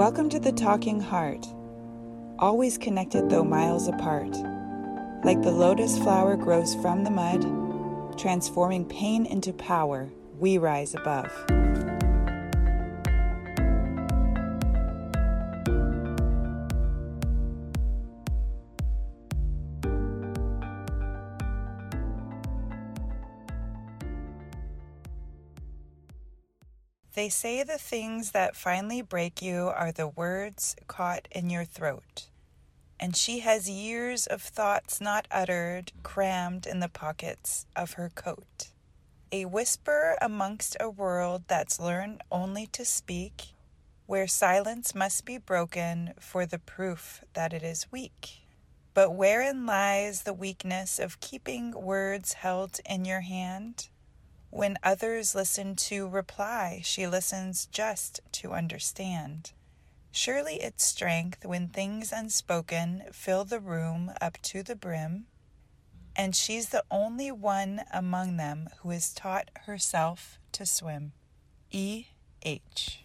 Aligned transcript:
Welcome 0.00 0.30
to 0.30 0.40
the 0.40 0.52
Talking 0.52 0.98
Heart, 0.98 1.46
always 2.38 2.78
connected 2.78 3.28
though 3.28 3.44
miles 3.44 3.86
apart. 3.86 4.34
Like 5.24 5.42
the 5.42 5.50
lotus 5.50 5.98
flower 5.98 6.38
grows 6.38 6.74
from 6.76 7.04
the 7.04 7.10
mud, 7.10 8.18
transforming 8.18 8.86
pain 8.86 9.26
into 9.26 9.52
power, 9.52 10.08
we 10.38 10.56
rise 10.56 10.94
above. 10.94 11.30
They 27.20 27.28
say 27.28 27.62
the 27.62 27.76
things 27.76 28.30
that 28.30 28.56
finally 28.56 29.02
break 29.02 29.42
you 29.42 29.70
are 29.76 29.92
the 29.92 30.08
words 30.08 30.74
caught 30.86 31.28
in 31.30 31.50
your 31.50 31.66
throat. 31.66 32.30
And 32.98 33.14
she 33.14 33.40
has 33.40 33.68
years 33.68 34.26
of 34.26 34.40
thoughts 34.40 35.02
not 35.02 35.28
uttered 35.30 35.92
crammed 36.02 36.66
in 36.66 36.80
the 36.80 36.88
pockets 36.88 37.66
of 37.76 37.92
her 37.92 38.08
coat. 38.14 38.68
A 39.30 39.44
whisper 39.44 40.16
amongst 40.22 40.78
a 40.80 40.88
world 40.88 41.42
that's 41.46 41.78
learned 41.78 42.22
only 42.32 42.66
to 42.68 42.86
speak, 42.86 43.48
where 44.06 44.26
silence 44.26 44.94
must 44.94 45.26
be 45.26 45.36
broken 45.36 46.14
for 46.18 46.46
the 46.46 46.58
proof 46.58 47.22
that 47.34 47.52
it 47.52 47.62
is 47.62 47.92
weak. 47.92 48.46
But 48.94 49.10
wherein 49.10 49.66
lies 49.66 50.22
the 50.22 50.32
weakness 50.32 50.98
of 50.98 51.20
keeping 51.20 51.72
words 51.72 52.32
held 52.32 52.80
in 52.88 53.04
your 53.04 53.20
hand? 53.20 53.90
When 54.50 54.78
others 54.82 55.34
listen 55.34 55.76
to 55.76 56.08
reply, 56.08 56.80
she 56.84 57.06
listens 57.06 57.66
just 57.66 58.20
to 58.32 58.52
understand. 58.52 59.52
Surely 60.10 60.56
it's 60.56 60.84
strength 60.84 61.44
when 61.44 61.68
things 61.68 62.12
unspoken 62.12 63.04
fill 63.12 63.44
the 63.44 63.60
room 63.60 64.12
up 64.20 64.38
to 64.42 64.64
the 64.64 64.74
brim, 64.74 65.26
and 66.16 66.34
she's 66.34 66.70
the 66.70 66.84
only 66.90 67.30
one 67.30 67.82
among 67.92 68.36
them 68.36 68.68
who 68.82 68.90
has 68.90 69.14
taught 69.14 69.50
herself 69.66 70.40
to 70.52 70.66
swim. 70.66 71.12
E. 71.70 72.06
H. 72.42 73.02